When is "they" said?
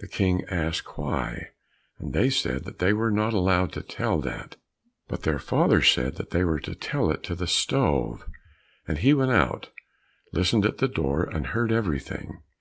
2.12-2.28, 2.80-2.92, 6.30-6.42